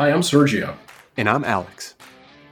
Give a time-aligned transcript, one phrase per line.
[0.00, 0.78] Hi, I'm Sergio.
[1.18, 1.94] And I'm Alex.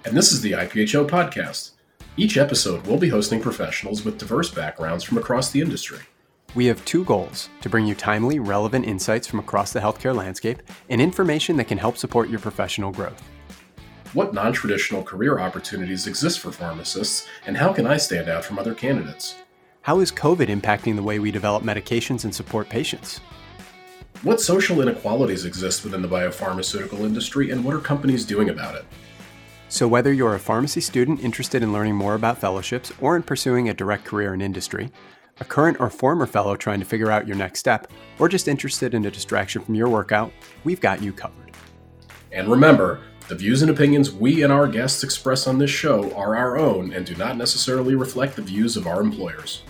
[0.05, 1.71] And this is the IPHO podcast.
[2.19, 6.01] Each episode, we'll be hosting professionals with diverse backgrounds from across the industry.
[6.55, 10.61] We have two goals to bring you timely, relevant insights from across the healthcare landscape
[10.91, 13.23] and information that can help support your professional growth.
[14.13, 18.59] What non traditional career opportunities exist for pharmacists, and how can I stand out from
[18.59, 19.37] other candidates?
[19.81, 23.21] How is COVID impacting the way we develop medications and support patients?
[24.23, 28.85] What social inequalities exist within the biopharmaceutical industry, and what are companies doing about it?
[29.69, 33.69] So, whether you're a pharmacy student interested in learning more about fellowships or in pursuing
[33.69, 34.91] a direct career in industry,
[35.39, 38.93] a current or former fellow trying to figure out your next step, or just interested
[38.93, 40.33] in a distraction from your workout,
[40.65, 41.53] we've got you covered.
[42.33, 46.35] And remember, the views and opinions we and our guests express on this show are
[46.35, 49.63] our own and do not necessarily reflect the views of our employers.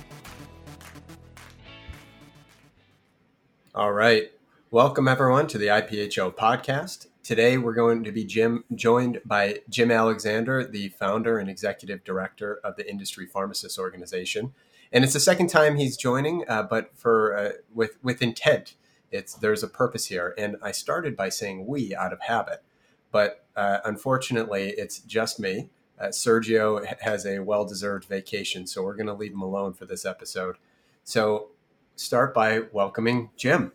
[3.75, 4.33] All right.
[4.71, 7.07] Welcome, everyone, to the IPHO podcast.
[7.23, 12.61] Today, we're going to be Jim, joined by Jim Alexander, the founder and executive director
[12.63, 14.53] of the Industry Pharmacists Organization.
[14.93, 18.75] And it's the second time he's joining, uh, but for uh, with with intent.
[19.11, 20.35] It's there's a purpose here.
[20.37, 22.63] And I started by saying we out of habit,
[23.11, 25.71] but uh, unfortunately, it's just me.
[25.99, 30.05] Uh, Sergio has a well-deserved vacation, so we're going to leave him alone for this
[30.05, 30.57] episode.
[31.05, 31.49] So,
[31.97, 33.73] start by welcoming Jim.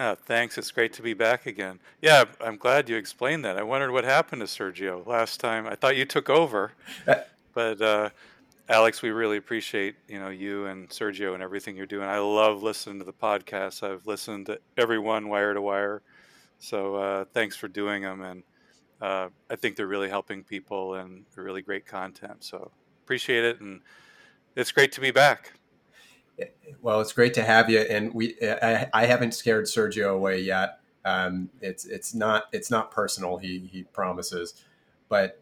[0.00, 0.56] Oh, thanks.
[0.56, 1.80] It's great to be back again.
[2.00, 3.58] Yeah, I'm glad you explained that.
[3.58, 5.66] I wondered what happened to Sergio last time.
[5.66, 6.70] I thought you took over,
[7.08, 7.16] uh,
[7.52, 8.10] but uh,
[8.68, 12.06] Alex, we really appreciate you know you and Sergio and everything you're doing.
[12.06, 13.82] I love listening to the podcast.
[13.82, 16.02] I've listened to everyone wire to wire,
[16.60, 18.22] so uh, thanks for doing them.
[18.22, 18.42] And
[19.00, 22.44] uh, I think they're really helping people and really great content.
[22.44, 22.70] So
[23.02, 23.80] appreciate it, and
[24.54, 25.54] it's great to be back.
[26.80, 30.80] Well, it's great to have you, and we I, I haven't scared Sergio away yet.
[31.04, 33.38] Um, it's it's not it's not personal.
[33.38, 34.54] He he promises,
[35.08, 35.40] but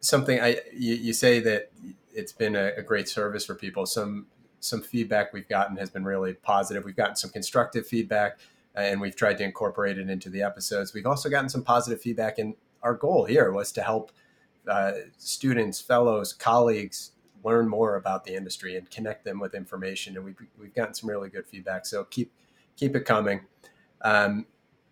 [0.00, 1.70] something I you, you say that
[2.14, 3.84] it's been a, a, great service for people.
[3.84, 4.26] Some
[4.60, 6.84] some feedback we've gotten has been really positive.
[6.84, 8.38] We've gotten some constructive feedback,
[8.74, 10.94] and we've tried to incorporate it into the episodes.
[10.94, 14.12] We've also gotten some positive feedback, and our goal here was to help
[14.68, 17.12] uh, students, fellows, colleagues
[17.46, 20.16] learn more about the industry and connect them with information.
[20.16, 21.86] And we've, we've gotten some really good feedback.
[21.86, 22.32] So keep,
[22.76, 23.42] keep it coming.
[24.02, 24.46] Um,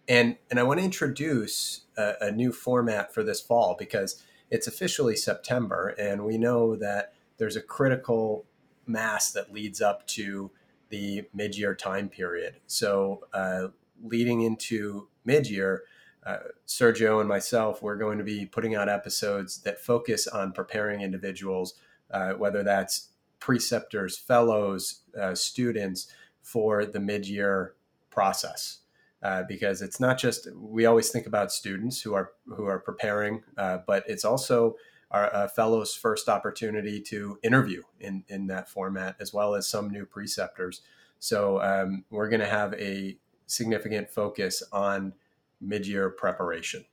[0.09, 4.67] and, and I want to introduce a, a, new format for this fall because it's
[4.67, 5.89] officially September.
[5.99, 8.45] And we know that there's a critical
[8.87, 10.51] mass that leads up to
[10.91, 12.61] the mid-year time period.
[12.67, 13.69] So uh,
[14.03, 15.83] leading into mid-year,
[16.25, 21.01] uh, Sergio and myself, we're going to be putting out episodes that focus on preparing
[21.01, 21.75] individuals
[22.15, 23.09] uh, whether that's
[23.41, 26.07] preceptors, fellows, uh, students
[26.41, 27.75] for the mid-year
[28.11, 28.79] process.
[29.23, 33.43] Uh, because it's not just we always think about students who are who are preparing,
[33.57, 34.77] uh, but it's also
[35.11, 40.05] our fellows' first opportunity to interview in in that format, as well as some new
[40.05, 40.83] preceptors.
[41.21, 45.15] So um, we're going to have a significant focus on
[45.59, 46.85] mid-year preparation,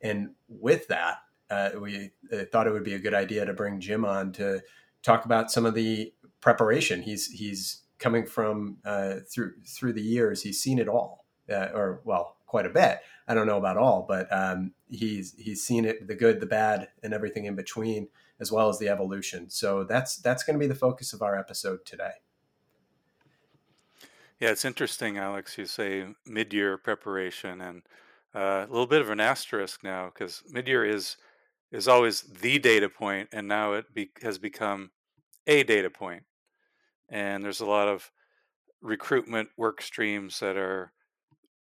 [0.00, 1.18] and with that,
[1.50, 4.62] uh, we uh, thought it would be a good idea to bring Jim on to
[5.02, 7.02] talk about some of the preparation.
[7.02, 10.42] He's he's coming from uh, through through the years.
[10.42, 13.00] He's seen it all, uh, or well, quite a bit.
[13.28, 16.88] I don't know about all, but um, he's he's seen it, the good, the bad,
[17.02, 18.08] and everything in between,
[18.40, 19.50] as well as the evolution.
[19.50, 22.12] So that's that's going to be the focus of our episode today.
[24.38, 25.56] Yeah, it's interesting, Alex.
[25.56, 27.82] You say mid-year preparation, and
[28.34, 31.16] uh, a little bit of an asterisk now because mid-year is
[31.72, 34.90] is always the data point, and now it be, has become
[35.46, 36.24] a data point.
[37.08, 38.10] And there's a lot of
[38.80, 40.92] recruitment work streams that are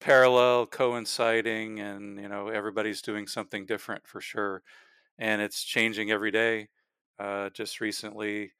[0.00, 4.62] parallel, coinciding, and you know everybody's doing something different for sure,
[5.18, 6.68] and it's changing every day.
[7.18, 8.52] Uh, just recently,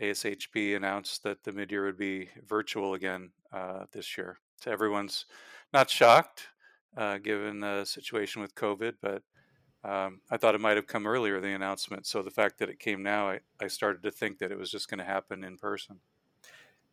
[0.00, 4.38] ASHP announced that the midyear would be virtual again uh, this year.
[4.60, 5.26] So everyone's
[5.72, 6.48] not shocked,
[6.96, 9.22] uh, given the situation with COVID, but
[9.82, 12.06] um, I thought it might have come earlier, the announcement.
[12.06, 14.70] So the fact that it came now, I, I started to think that it was
[14.70, 16.00] just going to happen in person.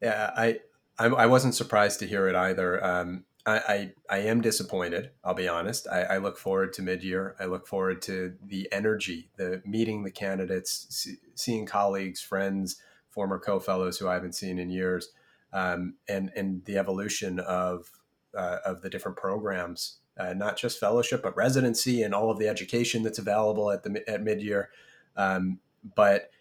[0.01, 0.59] Yeah, I,
[0.97, 2.83] I, I wasn't surprised to hear it either.
[2.83, 5.11] Um, I, I, I, am disappointed.
[5.23, 5.87] I'll be honest.
[5.91, 7.35] I, I, look forward to mid-year.
[7.39, 12.77] I look forward to the energy, the meeting the candidates, see, seeing colleagues, friends,
[13.09, 15.09] former co-fellows who I haven't seen in years,
[15.53, 17.89] um, and and the evolution of
[18.37, 22.47] uh, of the different programs uh, not just fellowship, but residency and all of the
[22.47, 24.69] education that's available at the at mid year.
[25.15, 25.59] Um,
[25.95, 26.31] but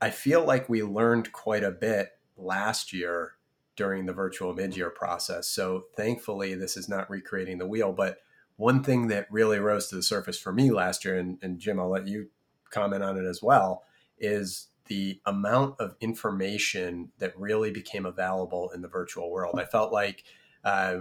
[0.00, 3.32] I feel like we learned quite a bit last year
[3.76, 5.48] during the virtual mid year process.
[5.48, 7.92] So thankfully, this is not recreating the wheel.
[7.92, 8.18] But
[8.56, 11.78] one thing that really rose to the surface for me last year, and, and Jim,
[11.78, 12.28] I'll let you
[12.70, 13.84] comment on it as well,
[14.18, 19.58] is the amount of information that really became available in the virtual world.
[19.58, 20.24] I felt like
[20.64, 20.98] uh,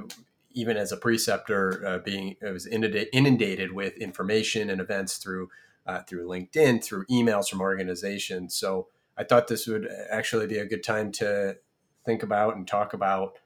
[0.55, 5.49] even as a preceptor, uh, being I was inundated with information and events through
[5.85, 8.55] uh, through LinkedIn, through emails from organizations.
[8.55, 8.87] So
[9.17, 11.57] I thought this would actually be a good time to
[12.05, 13.37] think about and talk about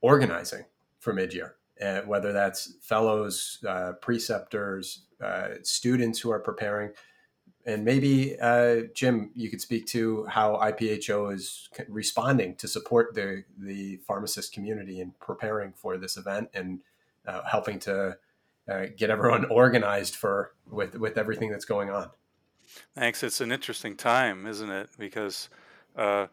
[0.00, 0.64] organizing
[1.00, 6.90] for mid-year, uh, whether that's fellows, uh, preceptors, uh, students who are preparing
[7.68, 13.44] and maybe uh, Jim, you could speak to how IPHO is responding to support the
[13.58, 16.80] the pharmacist community in preparing for this event and
[17.26, 18.16] uh, helping to
[18.70, 22.08] uh, get everyone organized for with with everything that's going on.
[22.94, 23.22] Thanks.
[23.22, 24.88] It's an interesting time, isn't it?
[24.98, 25.50] Because
[25.94, 26.28] uh,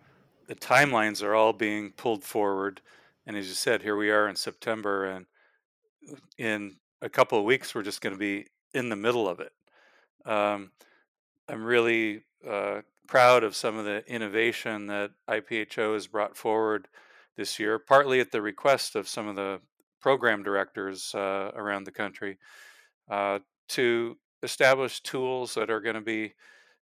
[0.48, 2.80] the timelines are all being pulled forward,
[3.28, 5.26] and as you said, here we are in September, and
[6.38, 9.52] in a couple of weeks, we're just going to be in the middle of it.
[10.26, 10.72] Um,
[11.48, 16.88] I'm really uh, proud of some of the innovation that IPHO has brought forward
[17.38, 19.60] this year, partly at the request of some of the
[20.02, 22.38] program directors uh, around the country,
[23.10, 23.40] uh,
[23.70, 26.34] to establish tools that are going to be,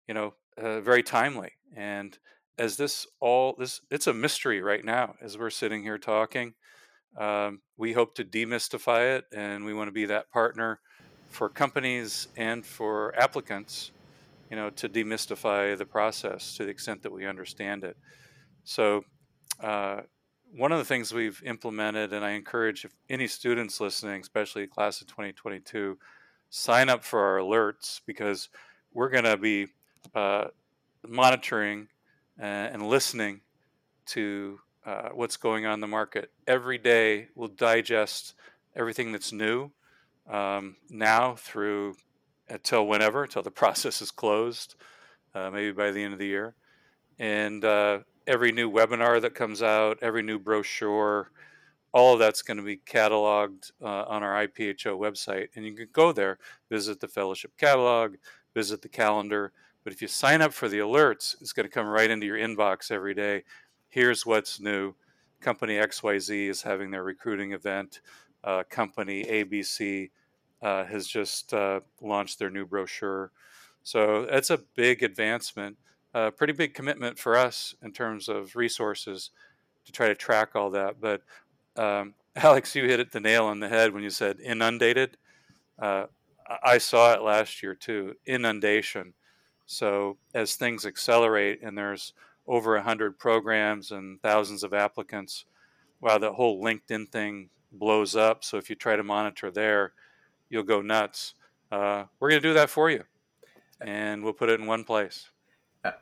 [0.06, 1.52] you know, uh, very timely.
[1.76, 2.18] And
[2.56, 6.54] as this all this, it's a mystery right now as we're sitting here talking.
[7.16, 10.80] Um, we hope to demystify it, and we want to be that partner
[11.30, 13.92] for companies and for applicants
[14.50, 17.96] you know, to demystify the process to the extent that we understand it.
[18.64, 19.04] So,
[19.62, 20.02] uh,
[20.54, 25.06] one of the things we've implemented, and I encourage any students listening, especially class of
[25.08, 25.98] 2022,
[26.48, 28.48] sign up for our alerts because
[28.94, 29.66] we're going to be
[30.14, 30.46] uh,
[31.06, 31.88] monitoring
[32.40, 33.40] uh, and listening
[34.06, 37.28] to uh, what's going on in the market every day.
[37.34, 38.34] We'll digest
[38.74, 39.70] everything that's new
[40.30, 41.96] um, now through
[42.50, 44.74] until whenever, until the process is closed,
[45.34, 46.54] uh, maybe by the end of the year.
[47.18, 51.30] And uh, every new webinar that comes out, every new brochure,
[51.92, 55.48] all of that's going to be cataloged uh, on our IPHO website.
[55.56, 56.38] And you can go there,
[56.70, 58.16] visit the fellowship catalog,
[58.54, 59.52] visit the calendar.
[59.82, 62.36] But if you sign up for the alerts, it's going to come right into your
[62.36, 63.44] inbox every day.
[63.88, 64.94] Here's what's new.
[65.40, 68.00] Company XYZ is having their recruiting event.
[68.44, 70.10] Uh, company ABC
[70.62, 73.30] uh, has just uh, launched their new brochure.
[73.82, 75.76] So that's a big advancement,
[76.14, 79.30] a pretty big commitment for us in terms of resources
[79.86, 81.00] to try to track all that.
[81.00, 81.22] But
[81.76, 85.16] um, Alex, you hit it the nail on the head when you said inundated.
[85.78, 86.06] Uh,
[86.62, 89.14] I saw it last year too, inundation.
[89.66, 92.14] So as things accelerate and there's
[92.46, 95.44] over 100 programs and thousands of applicants,
[96.00, 98.44] wow, the whole LinkedIn thing blows up.
[98.44, 99.92] So if you try to monitor there,
[100.48, 101.34] you'll go nuts.
[101.70, 103.04] Uh, we're going to do that for you,
[103.80, 105.28] and we'll put it in one place.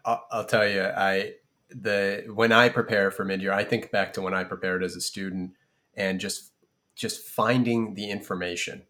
[0.04, 1.34] I'll, I'll tell you, I
[1.68, 4.96] the when I prepare for mid year, I think back to when I prepared as
[4.96, 5.52] a student,
[5.94, 6.52] and just
[6.94, 8.82] just finding the information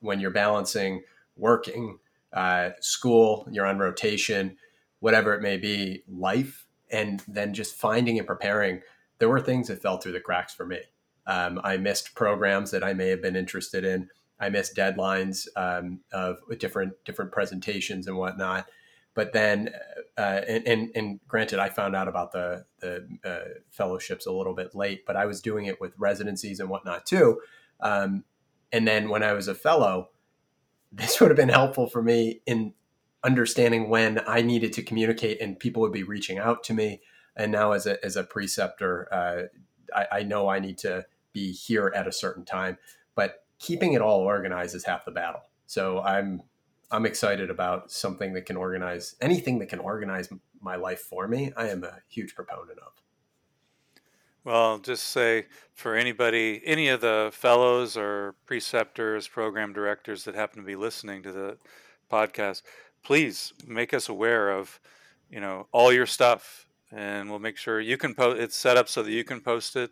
[0.00, 1.02] when you're balancing
[1.36, 1.98] working,
[2.32, 4.56] uh, school, you're on rotation,
[5.00, 8.80] whatever it may be, life, and then just finding and preparing.
[9.18, 10.80] There were things that fell through the cracks for me.
[11.26, 14.08] Um, I missed programs that I may have been interested in.
[14.38, 18.66] I missed deadlines um, of different different presentations and whatnot.
[19.14, 19.70] But then,
[20.18, 24.54] uh, and, and, and granted, I found out about the the uh, fellowships a little
[24.54, 27.40] bit late, but I was doing it with residencies and whatnot too.
[27.80, 28.24] Um,
[28.72, 30.10] and then when I was a fellow,
[30.92, 32.74] this would have been helpful for me in
[33.24, 37.00] understanding when I needed to communicate, and people would be reaching out to me.
[37.34, 39.42] And now, as a as a preceptor, uh,
[39.94, 42.76] I, I know I need to be here at a certain time.
[43.14, 45.42] But keeping it all organized is half the battle.
[45.66, 46.42] So I'm
[46.90, 50.28] I'm excited about something that can organize anything that can organize
[50.60, 51.52] my life for me.
[51.56, 52.92] I am a huge proponent of.
[54.44, 60.60] Well, just say for anybody, any of the fellows or preceptors, program directors that happen
[60.60, 61.58] to be listening to the
[62.08, 62.62] podcast,
[63.02, 64.78] please make us aware of,
[65.28, 68.40] you know, all your stuff, and we'll make sure you can post.
[68.40, 69.90] It's set up so that you can post it.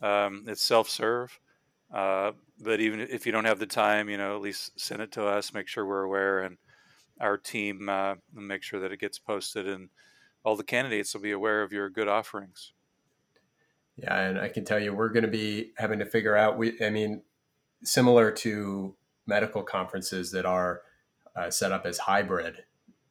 [0.00, 1.38] Um, it's self-serve,
[1.94, 5.12] uh, but even if you don't have the time, you know, at least send it
[5.12, 5.54] to us.
[5.54, 6.58] Make sure we're aware, and
[7.20, 9.90] our team uh, make sure that it gets posted, and
[10.42, 12.72] all the candidates will be aware of your good offerings.
[13.96, 16.58] Yeah, and I can tell you, we're going to be having to figure out.
[16.58, 17.22] We, I mean,
[17.84, 18.96] similar to
[19.26, 20.82] medical conferences that are
[21.36, 22.64] uh, set up as hybrid,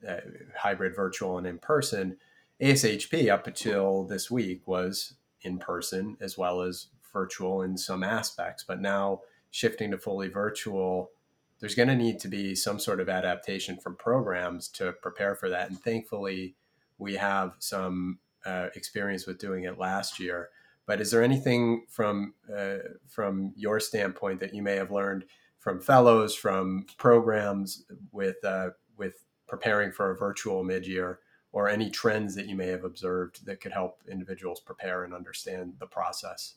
[0.07, 0.17] uh,
[0.57, 2.17] hybrid virtual and in person.
[2.61, 8.63] ASHP up until this week was in person as well as virtual in some aspects,
[8.67, 11.11] but now shifting to fully virtual,
[11.59, 15.49] there's going to need to be some sort of adaptation from programs to prepare for
[15.49, 15.69] that.
[15.69, 16.55] And thankfully,
[16.97, 20.49] we have some uh, experience with doing it last year.
[20.85, 25.23] But is there anything from uh, from your standpoint that you may have learned
[25.59, 31.19] from fellows, from programs with uh, with preparing for a virtual mid year,
[31.53, 35.75] or any trends that you may have observed that could help individuals prepare and understand
[35.79, 36.55] the process?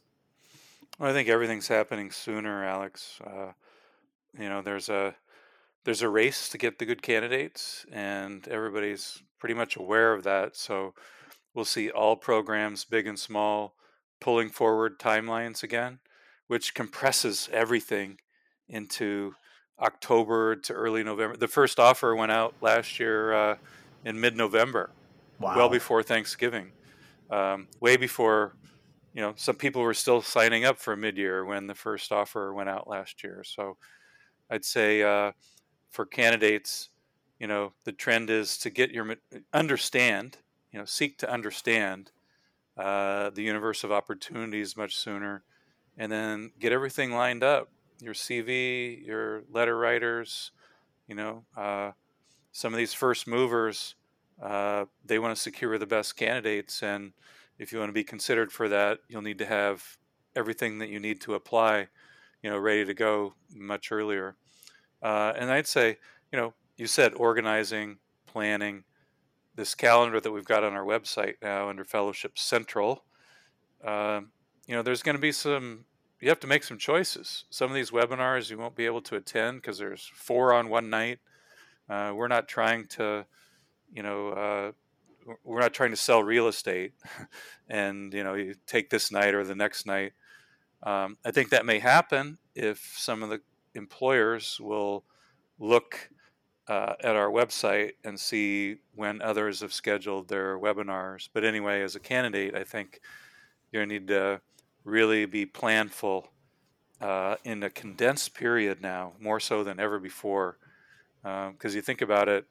[0.99, 3.21] Well, I think everything's happening sooner, Alex.
[3.25, 3.53] Uh,
[4.39, 5.15] you know, there's a
[5.85, 10.57] there's a race to get the good candidates, and everybody's pretty much aware of that.
[10.57, 10.95] So
[11.55, 13.75] we'll see all programs, big and small,
[14.21, 16.01] pulling forward timelines again,
[16.49, 18.19] which compresses everything
[18.69, 19.35] into
[19.81, 21.37] October to early November.
[21.37, 23.57] The first offer went out last year uh,
[24.05, 24.91] in mid-November,
[25.39, 25.57] wow.
[25.57, 26.73] well before Thanksgiving,
[27.31, 28.55] um, way before
[29.17, 32.69] you know some people were still signing up for mid-year when the first offer went
[32.69, 33.43] out last year.
[33.45, 33.79] So
[34.51, 35.33] I'd say uh,
[35.89, 36.91] for candidates,
[37.41, 39.17] you know, the trend is to get your
[39.55, 40.37] understand,
[40.71, 42.13] you know, seek to understand
[42.77, 45.45] uh, the universe of opportunities much sooner,
[45.97, 47.71] and then get everything lined up.
[48.03, 50.53] Your CV, your letter writers,
[51.09, 51.93] you know, uh,
[52.53, 53.95] some of these first movers,
[54.43, 57.13] uh, they want to secure the best candidates, and
[57.59, 59.99] if you want to be considered for that, you'll need to have
[60.35, 61.89] everything that you need to apply,
[62.43, 64.37] you know, ready to go much earlier.
[65.03, 65.99] Uh, and I'd say,
[66.33, 68.85] you know, you said organizing, planning,
[69.55, 73.05] this calendar that we've got on our website now under Fellowship Central.
[73.83, 74.21] Uh,
[74.67, 75.87] you know, there's going to be some.
[76.21, 77.45] You have to make some choices.
[77.51, 80.89] Some of these webinars you won't be able to attend because there's four on one
[80.91, 81.19] night.
[81.89, 83.27] Uh, we're not trying to,
[83.93, 84.73] you know, uh,
[85.45, 86.93] we're not trying to sell real estate,
[87.69, 90.13] and you know, you take this night or the next night.
[90.83, 93.41] Um, I think that may happen if some of the
[93.75, 95.05] employers will
[95.59, 96.11] look
[96.69, 101.29] uh, at our website and see when others have scheduled their webinars.
[101.33, 103.01] But anyway, as a candidate, I think
[103.73, 104.41] to need to
[104.85, 106.27] really be planful
[107.01, 110.59] uh, in a condensed period now, more so than ever before.
[111.23, 112.47] Because um, you think about it,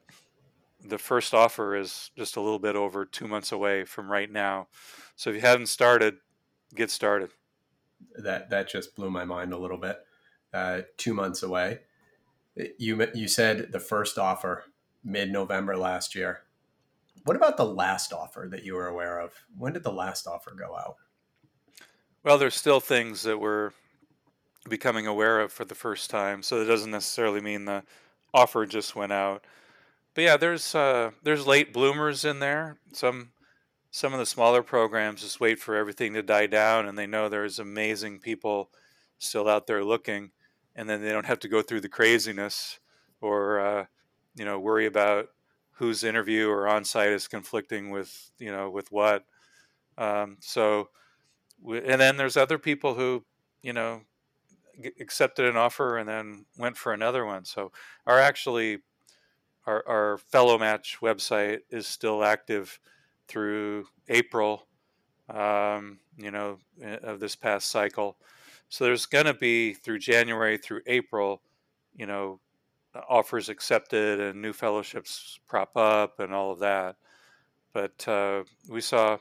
[0.88, 4.68] the first offer is just a little bit over two months away from right now.
[5.14, 6.16] So if you haven't started,
[6.74, 7.30] get started.
[8.16, 9.98] That that just blew my mind a little bit.
[10.52, 11.80] Uh, two months away.
[12.78, 14.64] You you said the first offer
[15.04, 16.42] mid November last year.
[17.24, 19.32] What about the last offer that you were aware of?
[19.56, 20.96] When did the last offer go out?
[22.22, 23.72] Well, there's still things that we're
[24.68, 27.82] becoming aware of for the first time, so it doesn't necessarily mean the
[28.34, 29.44] offer just went out.
[30.16, 32.78] But yeah, there's uh, there's late bloomers in there.
[32.92, 33.30] Some
[33.92, 37.28] some of the smaller programs just wait for everything to die down, and they know
[37.28, 38.70] there's amazing people
[39.18, 40.32] still out there looking
[40.76, 42.78] and then they don't have to go through the craziness
[43.20, 43.86] or uh,
[44.36, 45.28] you know worry about
[45.72, 49.24] whose interview or on site is conflicting with you know with what.
[49.98, 50.90] Um, so,
[51.66, 53.24] and then there's other people who
[53.62, 54.02] you know
[55.00, 57.46] accepted an offer and then went for another one.
[57.46, 57.72] So,
[58.06, 58.78] are actually
[59.66, 62.78] our, our fellow match website is still active
[63.28, 64.66] through April,
[65.28, 68.16] um, you know, eh, of this past cycle.
[68.68, 71.42] So there's going to be through January through April,
[71.94, 72.40] you know,
[73.08, 76.96] offers accepted and new fellowships prop up and all of that.
[77.72, 79.18] But uh, we saw,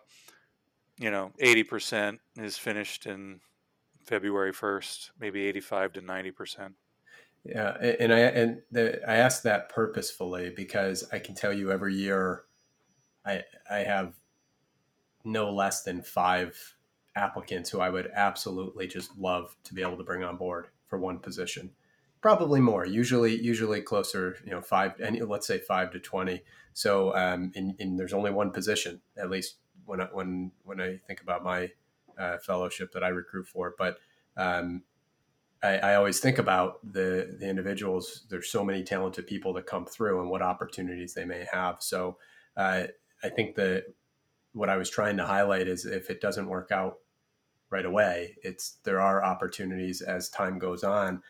[0.97, 3.41] you know, 80% is finished in
[4.05, 6.73] February 1st, maybe 85 to 90%.
[7.45, 11.93] Yeah, and I and the, I asked that purposefully because I can tell you every
[11.93, 12.43] year,
[13.23, 14.15] I I have
[15.23, 16.75] no less than five
[17.15, 20.97] applicants who I would absolutely just love to be able to bring on board for
[20.97, 21.71] one position.
[22.19, 26.41] Probably more, usually usually closer, you know, five and let's say five to twenty.
[26.73, 31.21] So, um, and there's only one position, at least when I, when when I think
[31.21, 31.69] about my
[32.17, 33.75] uh, fellowship that I recruit for.
[33.77, 33.99] But
[34.35, 34.81] um,
[35.63, 38.25] I, I, always think about the the individuals.
[38.29, 41.77] There's so many talented people that come through, and what opportunities they may have.
[41.79, 42.17] So,
[42.55, 42.83] uh,
[43.23, 43.85] I think that
[44.53, 46.97] what I was trying to highlight is if it doesn't work out
[47.69, 48.37] right away.
[48.41, 51.21] It's there are opportunities as time goes on,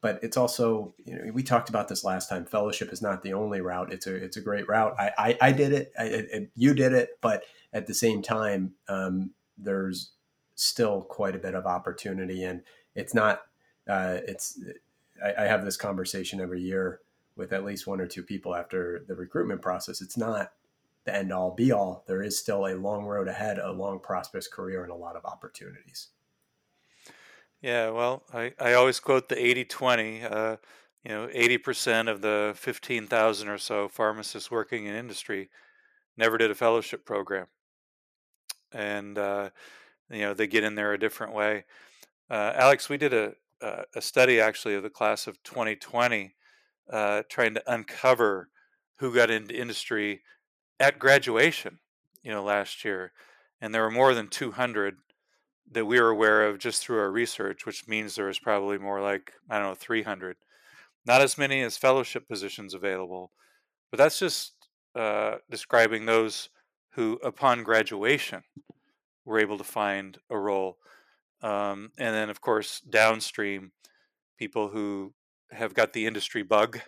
[0.00, 2.44] but it's also you know we talked about this last time.
[2.44, 3.92] Fellowship is not the only route.
[3.92, 4.94] It's a it's a great route.
[4.98, 5.92] I I, I did it.
[5.98, 10.12] I, I, you did it, but at the same time, um, there's
[10.54, 12.62] still quite a bit of opportunity, and
[12.94, 13.42] it's not.
[13.88, 14.58] Uh, it's
[15.24, 17.00] I, I have this conversation every year
[17.36, 20.00] with at least one or two people after the recruitment process.
[20.02, 20.52] It's not
[21.04, 22.04] the end all be all.
[22.06, 25.24] There is still a long road ahead, a long prosperous career, and a lot of
[25.24, 26.08] opportunities.
[27.60, 30.22] Yeah, well, I, I always quote the 80 20.
[30.22, 30.56] Uh,
[31.04, 35.50] you know, 80% of the 15,000 or so pharmacists working in industry
[36.16, 37.46] never did a fellowship program.
[38.72, 39.50] And, uh,
[40.10, 41.64] you know, they get in there a different way.
[42.30, 43.34] Uh, Alex, we did a,
[43.94, 46.34] a study actually of the class of 2020
[46.92, 48.48] uh, trying to uncover
[48.98, 50.22] who got into industry
[50.78, 51.78] at graduation,
[52.22, 53.12] you know, last year.
[53.60, 54.96] And there were more than 200
[55.70, 59.00] that we were aware of just through our research, which means there was probably more
[59.00, 60.36] like, I don't know, 300.
[61.06, 63.32] Not as many as fellowship positions available,
[63.90, 64.52] but that's just
[64.94, 66.48] uh, describing those
[66.92, 68.42] who, upon graduation,
[69.24, 70.76] were able to find a role.
[71.42, 73.72] Um, and then, of course, downstream,
[74.38, 75.12] people who
[75.50, 76.80] have got the industry bug,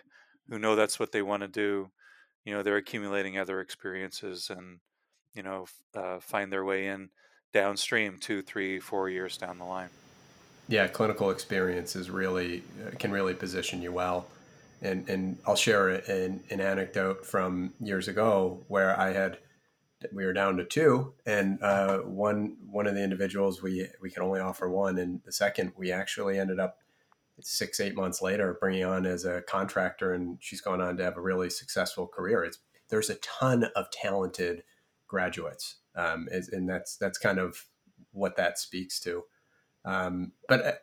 [0.49, 1.91] who know that's what they want to do.
[2.45, 4.79] You know, they're accumulating other experiences and,
[5.33, 7.09] you know, uh, find their way in
[7.53, 9.89] downstream two, three, four years down the line.
[10.67, 14.27] Yeah, clinical experience is really uh, can really position you well.
[14.81, 19.37] And, and I'll share an, an anecdote from years ago where I had
[20.13, 24.23] we were down to two, and uh, one one of the individuals we we can
[24.23, 26.79] only offer one, and the second we actually ended up
[27.41, 31.17] six eight months later bringing on as a contractor, and she's gone on to have
[31.17, 32.43] a really successful career.
[32.43, 32.59] It's
[32.89, 34.63] there's a ton of talented
[35.07, 37.65] graduates, um, and that's that's kind of
[38.11, 39.23] what that speaks to.
[39.83, 40.73] Um, but I,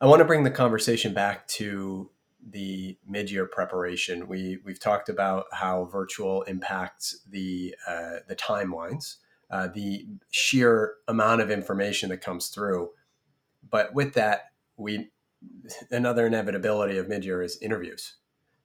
[0.00, 2.10] I want to bring the conversation back to
[2.50, 4.28] the mid-year preparation.
[4.28, 9.16] We we've talked about how virtual impacts the uh, the timelines,
[9.50, 12.90] uh, the sheer amount of information that comes through.
[13.68, 15.10] But with that, we
[15.90, 18.16] another inevitability of mid-year is interviews.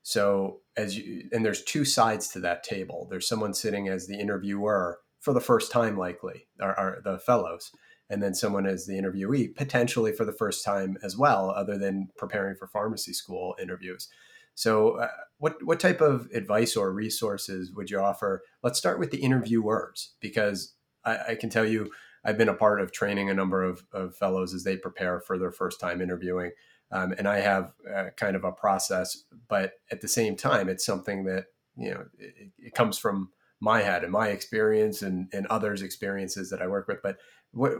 [0.01, 3.07] So as you and there's two sides to that table.
[3.09, 7.71] There's someone sitting as the interviewer for the first time, likely, are, the fellows,
[8.09, 12.09] and then someone as the interviewee potentially for the first time as well other than
[12.17, 14.09] preparing for pharmacy school interviews.
[14.55, 15.07] So uh,
[15.37, 18.43] what what type of advice or resources would you offer?
[18.61, 20.73] Let's start with the interviewers because
[21.05, 21.91] i, I can tell you
[22.25, 25.37] i've been a part of training a number of, of fellows as they prepare for
[25.37, 26.51] their first time interviewing
[26.91, 30.85] um, and i have uh, kind of a process but at the same time it's
[30.85, 35.47] something that you know it, it comes from my head and my experience and, and
[35.47, 37.17] others experiences that i work with but
[37.53, 37.73] what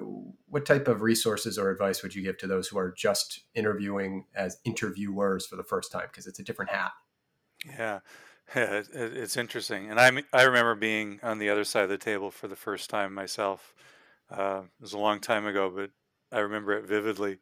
[0.47, 4.25] what type of resources or advice would you give to those who are just interviewing
[4.35, 6.05] as interviewers for the first time?
[6.07, 6.91] Because it's a different hat.
[7.65, 7.99] Yeah.
[8.55, 9.89] It's interesting.
[9.89, 12.89] And i i remember being on the other side of the table for the first
[12.89, 13.73] time myself.
[14.29, 15.91] Uh, it was a long time ago but
[16.31, 17.39] i remember it vividly.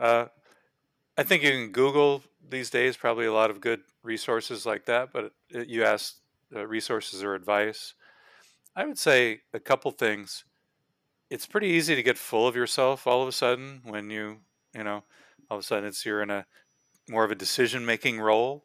[0.00, 0.26] Uh,
[1.16, 5.12] i think you can google these days probably a lot of good resources like that
[5.12, 6.20] but it, you asked
[6.54, 7.94] uh, resources or advice.
[8.74, 10.44] I would say a couple things
[11.30, 14.38] it's pretty easy to get full of yourself all of a sudden when you
[14.74, 15.02] you know
[15.50, 16.46] all of a sudden it's you're in a
[17.08, 18.64] more of a decision making role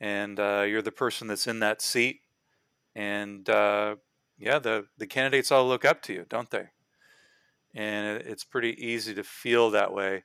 [0.00, 2.20] and uh, you're the person that's in that seat
[2.94, 3.96] and uh,
[4.38, 6.68] yeah the the candidates all look up to you don't they?
[7.74, 10.24] And it's pretty easy to feel that way.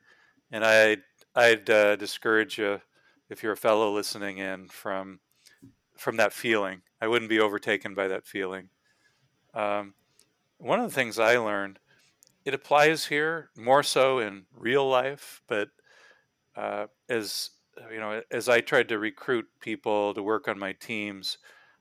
[0.51, 0.97] And i
[1.35, 2.81] i'd uh, discourage you
[3.29, 5.19] if you're a fellow listening in from
[5.97, 6.81] from that feeling.
[7.01, 8.69] I wouldn't be overtaken by that feeling.
[9.53, 9.93] Um,
[10.57, 11.79] one of the things I learned,
[12.45, 15.69] it applies here more so in real life, but
[16.55, 17.51] uh, as
[17.91, 21.37] you know, as I tried to recruit people to work on my teams,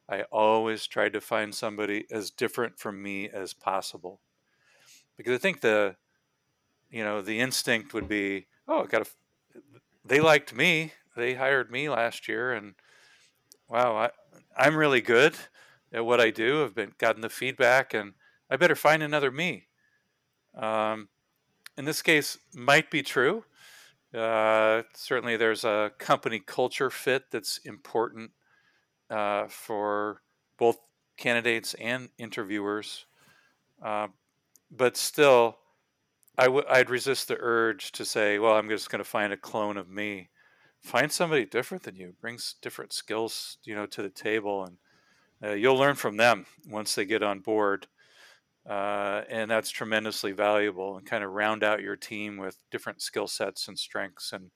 [0.08, 4.20] I always tried to find somebody as different from me as possible,
[5.16, 5.96] because I think the,
[6.90, 9.10] you know, the instinct would be, oh, I got to.
[10.04, 10.92] They liked me.
[11.16, 12.74] They hired me last year, and
[13.68, 14.10] wow, I,
[14.56, 15.34] I'm really good
[15.92, 16.62] at what I do.
[16.62, 18.12] I've been gotten the feedback and
[18.50, 19.66] I better find another me.
[20.54, 21.08] Um,
[21.76, 23.44] in this case, might be true.
[24.14, 28.30] Uh, certainly, there's a company culture fit that's important
[29.10, 30.22] uh, for
[30.58, 30.78] both
[31.16, 33.06] candidates and interviewers.
[33.82, 34.08] Uh,
[34.70, 35.58] but still,
[36.38, 39.36] i w- I'd resist the urge to say, well, I'm just going to find a
[39.36, 40.30] clone of me.
[40.82, 44.76] Find somebody different than you, brings different skills, you know, to the table, and
[45.42, 47.86] uh, you'll learn from them once they get on board.
[48.68, 53.28] Uh, and that's tremendously valuable and kind of round out your team with different skill
[53.28, 54.50] sets and strengths and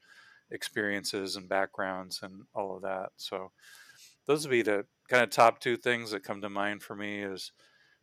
[0.50, 3.10] experiences and backgrounds and all of that.
[3.16, 3.52] So
[4.26, 7.22] those would be the kind of top two things that come to mind for me
[7.22, 7.52] is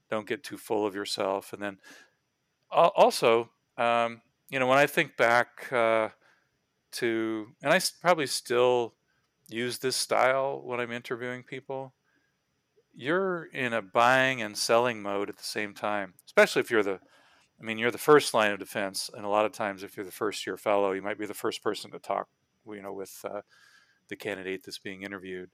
[0.10, 1.52] don't get too full of yourself.
[1.52, 1.78] And then
[2.72, 6.10] also, um, you know, when I think back uh,
[6.94, 8.96] to, and I probably still
[9.50, 11.94] use this style when I'm interviewing people,
[12.98, 17.00] you're in a buying and selling mode at the same time, especially if you're the
[17.60, 20.06] I mean, you're the first line of defense, and a lot of times, if you're
[20.06, 22.28] the first year fellow, you might be the first person to talk,
[22.68, 23.42] you know, with uh,
[24.10, 25.50] the candidate that's being interviewed,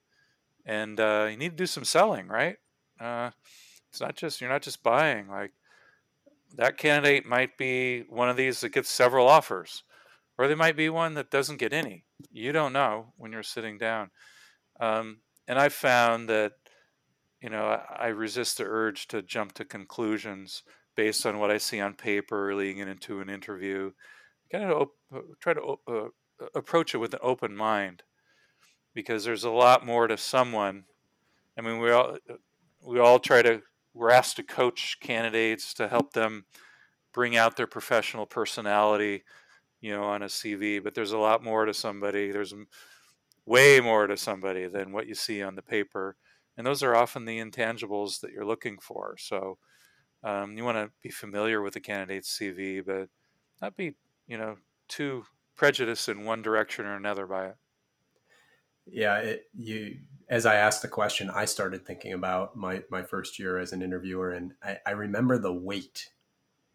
[0.66, 2.58] and uh, you need to do some selling, right?
[3.00, 3.32] Uh,
[3.90, 5.30] it's not just you're not just buying.
[5.30, 5.52] Like
[6.56, 9.84] that candidate might be one of these that gets several offers,
[10.38, 12.04] or they might be one that doesn't get any.
[12.32, 14.12] You don't know when you're sitting down.
[14.80, 16.54] Um, and I found that
[17.44, 20.64] you know I, I resist the urge to jump to conclusions
[20.96, 23.92] based on what I see on paper leading into an interview.
[24.52, 26.08] Kind of op- uh, try to uh,
[26.56, 28.04] approach it with an open mind
[28.94, 30.86] because there's a lot more to someone.
[31.58, 32.18] I mean, we all
[32.82, 33.62] we all try to
[33.94, 36.46] we're asked to coach candidates to help them
[37.14, 39.24] bring out their professional personality,
[39.82, 40.84] you know, on a CV.
[40.84, 42.32] But there's a lot more to somebody.
[42.32, 42.54] There's
[43.46, 46.16] way more to somebody than what you see on the paper,
[46.58, 49.16] and those are often the intangibles that you're looking for.
[49.18, 49.58] So
[50.24, 53.10] um, you want to be familiar with the candidate's CV, but
[53.62, 53.96] not be,
[54.28, 54.56] you know,
[54.88, 57.56] too prejudiced in one direction or another by it.
[58.86, 59.98] Yeah, it, you.
[60.30, 63.82] As I asked the question, I started thinking about my my first year as an
[63.82, 66.10] interviewer, and I, I remember the weight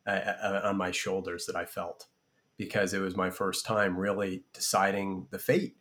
[0.07, 2.07] uh, uh, on my shoulders that I felt
[2.57, 5.77] because it was my first time really deciding the fate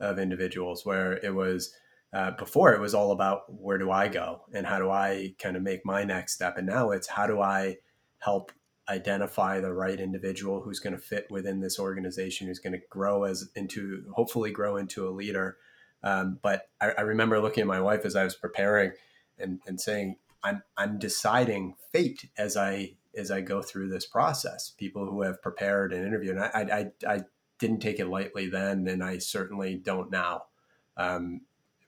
[0.00, 0.86] of individuals.
[0.86, 1.74] Where it was
[2.12, 5.56] uh, before, it was all about where do I go and how do I kind
[5.56, 7.76] of make my next step, and now it's how do I
[8.18, 8.52] help
[8.88, 13.24] identify the right individual who's going to fit within this organization, who's going to grow
[13.24, 15.56] as into hopefully grow into a leader
[16.02, 18.92] um, but I, I, remember looking at my wife as I was preparing
[19.38, 24.70] and, and saying, I'm, I'm deciding fate as I, as I go through this process,
[24.70, 26.30] people who have prepared an interview.
[26.30, 27.20] And I, I, I
[27.58, 30.44] didn't take it lightly then, and I certainly don't now.
[30.96, 31.40] Um,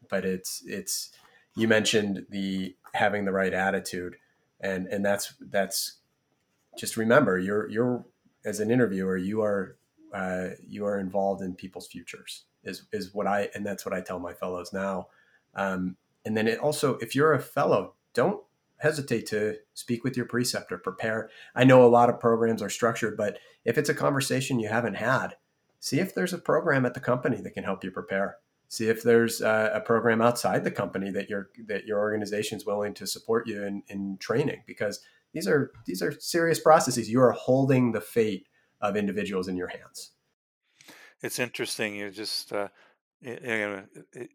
[0.08, 1.10] but it's, it's,
[1.56, 4.16] you mentioned the having the right attitude
[4.60, 5.98] and, and that's, that's
[6.78, 8.04] just remember you're, you're,
[8.44, 9.76] as an interviewer, you are,
[10.14, 14.00] uh, you are involved in people's futures is is what I and that's what I
[14.00, 15.08] tell my fellows now.
[15.54, 18.42] Um, and then it also, if you're a fellow, don't
[18.78, 20.78] hesitate to speak with your preceptor.
[20.78, 21.30] Prepare.
[21.54, 24.94] I know a lot of programs are structured, but if it's a conversation you haven't
[24.94, 25.36] had,
[25.80, 28.36] see if there's a program at the company that can help you prepare.
[28.68, 32.66] See if there's a, a program outside the company that your that your organization is
[32.66, 35.00] willing to support you in, in training because
[35.33, 37.11] these are these are serious processes.
[37.11, 38.46] You are holding the fate
[38.81, 40.12] of individuals in your hands
[41.22, 41.96] it's interesting.
[41.96, 42.68] You just uh,
[43.20, 43.85] you, know,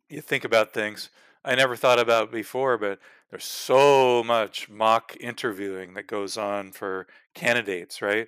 [0.09, 1.09] you think about things
[1.45, 7.07] I never thought about before, but there's so much mock interviewing that goes on for
[7.33, 8.27] candidates, right?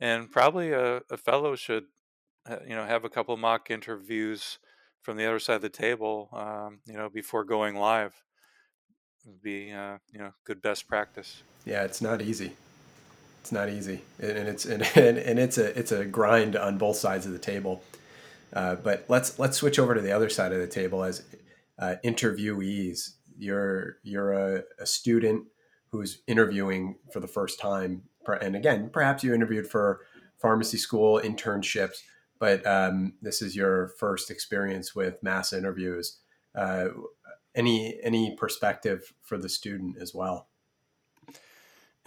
[0.00, 1.84] And probably a, a fellow should,
[2.48, 4.58] uh, you know, have a couple mock interviews
[5.04, 8.14] from the other side of the table, um, you know, before going live.
[9.26, 11.42] Would be, uh, you know, good best practice.
[11.64, 12.52] Yeah, it's not easy.
[13.40, 17.26] It's not easy, and it's and, and it's a it's a grind on both sides
[17.26, 17.82] of the table.
[18.52, 21.22] Uh, but let's let's switch over to the other side of the table as
[21.78, 23.10] uh, interviewees.
[23.36, 25.46] You're you're a, a, student
[25.90, 28.02] who's interviewing for the first time,
[28.40, 30.00] and again, perhaps you interviewed for
[30.40, 31.96] pharmacy school internships,
[32.38, 36.18] but um, this is your first experience with mass interviews.
[36.54, 36.88] Uh,
[37.54, 40.48] any any perspective for the student as well?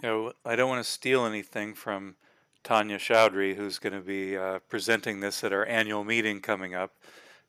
[0.02, 2.16] You know, I don't want to steal anything from
[2.62, 6.92] Tanya Chowdhury, who's going to be uh, presenting this at our annual meeting coming up.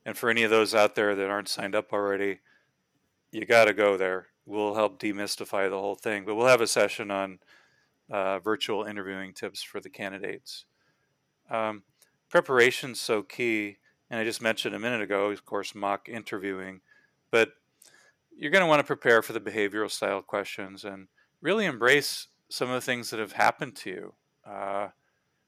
[0.06, 2.40] And for any of those out there that aren't signed up already,
[3.32, 4.28] you got to go there.
[4.46, 6.26] We'll help demystify the whole thing.
[6.26, 7.40] But we'll have a session on
[8.10, 10.66] uh, virtual interviewing tips for the candidates.
[11.52, 11.84] Um,
[12.30, 13.78] preparation's so key.
[14.10, 16.82] And I just mentioned a minute ago, of course, mock interviewing.
[17.32, 17.54] But
[18.36, 21.08] you're going to want to prepare for the behavioral style questions and
[21.42, 24.14] really embrace some of the things that have happened to you.
[24.46, 24.90] Uh,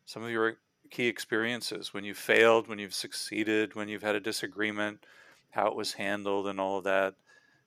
[0.06, 0.58] some of your
[0.92, 5.06] key experiences when you failed, when you've succeeded, when you've had a disagreement,
[5.52, 7.16] how it was handled, and all of that.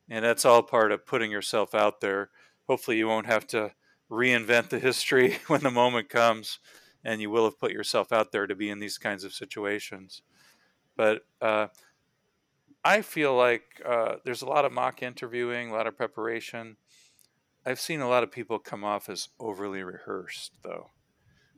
[0.09, 2.31] And that's all part of putting yourself out there.
[2.69, 3.73] Hopefully, you won't have to
[4.11, 6.59] reinvent the history when the moment comes,
[7.05, 10.23] and you will have put yourself out there to be in these kinds of situations.
[10.97, 11.69] But uh,
[12.85, 16.77] I feel like uh, there's a lot of mock interviewing, a lot of preparation.
[17.67, 20.91] I've seen a lot of people come off as overly rehearsed, though.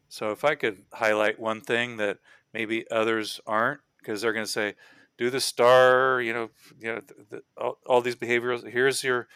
[0.08, 2.18] So if I could highlight one thing that
[2.54, 4.74] maybe others aren't, because they're going to say,
[5.18, 8.62] "Do the star," you know, you know, the, the, all, all, these behaviors.
[8.62, 9.26] Here's your,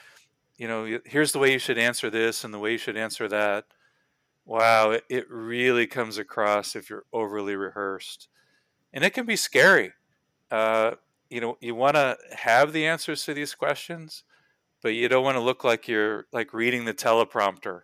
[0.56, 3.26] you know, here's the way you should answer this and the way you should answer
[3.28, 3.64] that.
[4.50, 8.26] Wow, it, really comes across if you're overly rehearsed,
[8.92, 9.92] and it can be scary.
[10.50, 10.96] Uh,
[11.28, 14.24] you know, you want to have the answers to these questions,
[14.82, 17.82] but you don't want to look like you're like reading the teleprompter.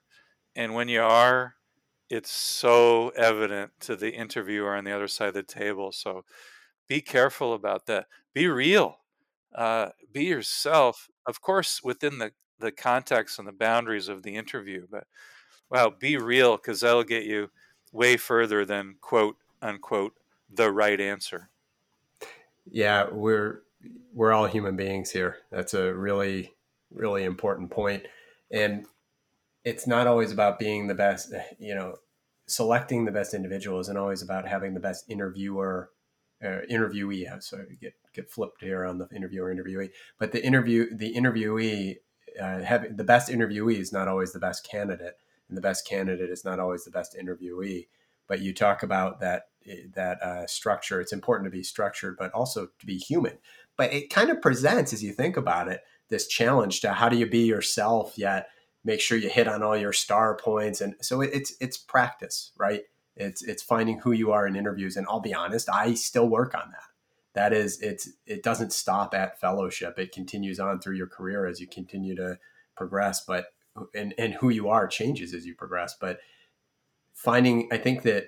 [0.56, 1.54] And when you are,
[2.10, 5.92] it's so evident to the interviewer on the other side of the table.
[5.92, 6.24] So
[6.88, 8.06] be careful about that.
[8.34, 8.98] Be real.
[9.54, 11.08] Uh, be yourself.
[11.26, 15.04] Of course, within the the context and the boundaries of the interview, but
[15.70, 17.50] wow, be real because that'll get you
[17.92, 20.14] way further than quote unquote
[20.50, 21.50] the right answer.
[22.70, 23.62] Yeah, we're
[24.12, 25.38] we're all human beings here.
[25.50, 26.54] That's a really
[26.90, 28.04] really important point,
[28.50, 28.86] and
[29.64, 31.32] it's not always about being the best.
[31.58, 31.96] You know,
[32.46, 35.90] selecting the best individual isn't always about having the best interviewer
[36.42, 37.42] uh, interviewee.
[37.42, 41.96] So get get flipped here on the interviewer interviewee, but the interview the interviewee
[42.40, 45.16] uh, have the best interviewee is not always the best candidate,
[45.48, 47.88] and the best candidate is not always the best interviewee.
[48.28, 49.48] But you talk about that
[49.94, 51.00] that uh, structure.
[51.00, 53.38] It's important to be structured, but also to be human.
[53.76, 57.16] But it kind of presents, as you think about it, this challenge to how do
[57.16, 58.48] you be yourself yet
[58.86, 60.80] make sure you hit on all your star points.
[60.80, 62.84] And so it's it's practice, right?
[63.16, 64.96] It's it's finding who you are in interviews.
[64.96, 66.80] And I'll be honest, I still work on that.
[67.34, 69.98] That is, it's it doesn't stop at fellowship.
[69.98, 72.38] It continues on through your career as you continue to
[72.76, 73.24] progress.
[73.26, 73.46] But
[73.94, 75.96] and and who you are changes as you progress.
[76.00, 76.20] But
[77.14, 78.26] finding, I think that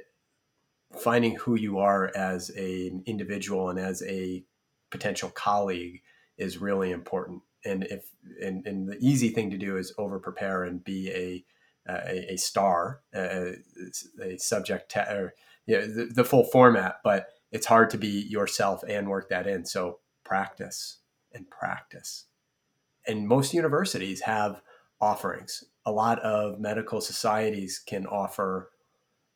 [0.99, 4.45] finding who you are as an individual and as a
[4.91, 6.03] potential colleague
[6.37, 7.43] is really important.
[7.65, 8.11] And if
[8.43, 11.45] and, and the easy thing to do is over prepare and be a
[11.89, 13.55] a, a star, a,
[14.23, 15.35] a subject, or
[15.67, 16.97] you know, the, the full format.
[17.03, 19.65] But it's hard to be yourself and work that in.
[19.65, 20.99] So practice
[21.33, 22.25] and practice.
[23.07, 24.61] And most universities have
[25.01, 25.65] offerings.
[25.87, 28.71] A lot of medical societies can offer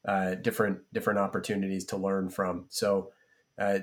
[0.07, 2.67] uh, different different opportunities to learn from.
[2.69, 3.11] So
[3.59, 3.79] uh,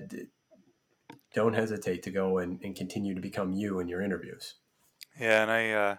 [1.33, 4.55] don't hesitate to go and, and, continue to become you in your interviews.
[5.19, 5.95] Yeah, and I uh,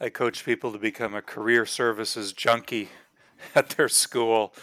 [0.00, 2.90] I coach people to become a career services junkie
[3.54, 4.54] at their school.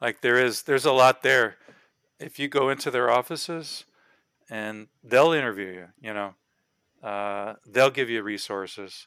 [0.00, 1.56] Like there is there's a lot there.
[2.18, 3.84] If you go into their offices
[4.50, 6.34] and they'll interview you, you know,
[7.02, 9.06] uh, they'll give you resources.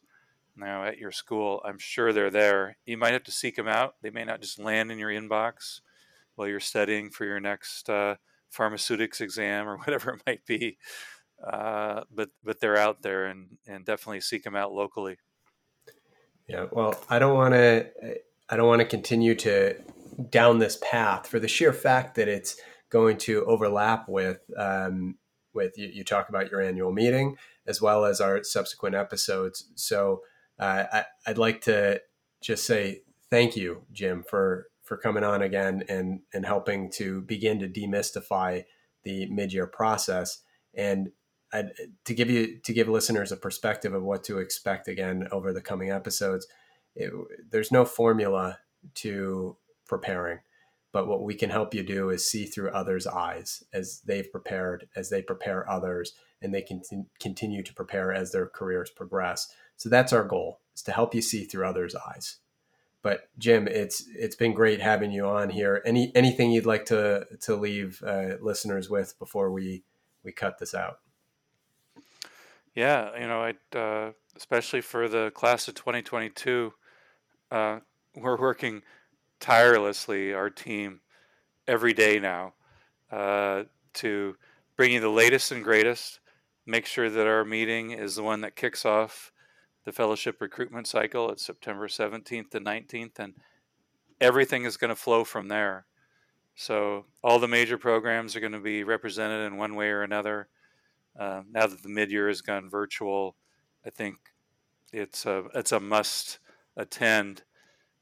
[0.55, 2.77] Now at your school, I'm sure they're there.
[2.85, 3.95] You might have to seek them out.
[4.01, 5.81] They may not just land in your inbox
[6.35, 8.15] while you're studying for your next uh,
[8.49, 10.77] pharmaceutics exam or whatever it might be.
[11.45, 15.17] Uh, but but they're out there and and definitely seek them out locally.
[16.47, 17.87] Yeah, well, I don't want to
[18.49, 19.75] I don't want to continue to
[20.29, 22.57] down this path for the sheer fact that it's
[22.89, 25.15] going to overlap with um,
[25.53, 29.69] with you, you talk about your annual meeting as well as our subsequent episodes.
[29.75, 30.21] So
[30.61, 32.01] uh, I, I'd like to
[32.41, 37.59] just say thank you, Jim, for for coming on again and and helping to begin
[37.59, 38.63] to demystify
[39.03, 40.43] the mid-year process.
[40.73, 41.11] And
[41.53, 41.71] I'd,
[42.05, 45.61] to give you to give listeners a perspective of what to expect again over the
[45.61, 46.47] coming episodes
[46.95, 47.11] it,
[47.49, 48.59] there's no formula
[48.95, 50.39] to preparing
[50.93, 54.87] but what we can help you do is see through others eyes as they've prepared
[54.95, 56.81] as they prepare others and they can
[57.19, 59.47] continue to prepare as their careers progress
[59.81, 62.37] so that's our goal is to help you see through others eyes
[63.01, 65.81] but Jim, it's it's been great having you on here.
[65.85, 69.83] Any anything you'd like to to leave uh, listeners with before we
[70.23, 70.99] we cut this out?
[72.75, 76.73] Yeah, you know, I uh, especially for the class of 2022,
[77.49, 77.79] uh,
[78.15, 78.83] we're working
[79.39, 81.01] tirelessly, our team,
[81.67, 82.53] every day now,
[83.11, 83.63] uh,
[83.95, 84.35] to
[84.77, 86.19] bring you the latest and greatest.
[86.67, 89.30] Make sure that our meeting is the one that kicks off
[89.85, 91.31] the fellowship recruitment cycle.
[91.31, 93.33] It's September 17th to 19th, and
[94.19, 95.85] everything is going to flow from there.
[96.55, 100.47] So all the major programs are going to be represented in one way or another.
[101.19, 103.35] Uh, now that the mid-year has gone virtual,
[103.85, 104.17] I think
[104.93, 106.39] it's a it's a must
[106.77, 107.43] attend,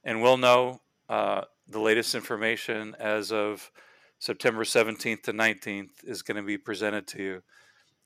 [0.04, 3.72] and we'll know uh, the latest information as of
[4.20, 7.44] September 17th to 19th is going to be presented to you.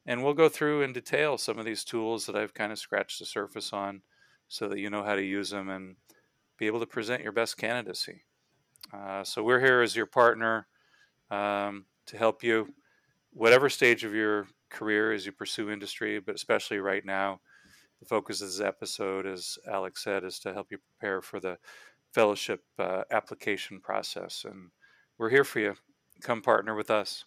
[0.06, 3.20] And we'll go through in detail some of these tools that I've kind of scratched
[3.20, 4.02] the surface on
[4.48, 5.96] so that you know how to use them and
[6.58, 8.24] be able to present your best candidacy.
[8.94, 10.68] Uh, so we're here as your partner
[11.32, 12.74] um, to help you,
[13.32, 17.39] whatever stage of your career as you pursue industry, but especially right now.
[18.00, 21.58] The focus of this episode, as Alex said, is to help you prepare for the
[22.13, 24.46] fellowship uh, application process.
[24.46, 24.72] And
[25.18, 25.76] we're here for you.
[26.22, 27.24] Come partner with us.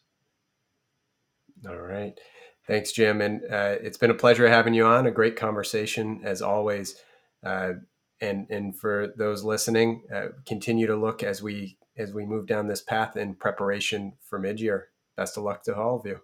[1.67, 2.19] All right.
[2.67, 3.21] Thanks, Jim.
[3.21, 5.07] And uh, it's been a pleasure having you on.
[5.07, 6.97] A great conversation as always.
[7.45, 7.75] Uh,
[8.21, 12.67] and and for those listening, uh, continue to look as we as we move down
[12.67, 14.89] this path in preparation for mid year.
[15.17, 16.21] Best of luck to all of you.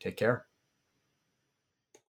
[0.00, 0.46] Take care.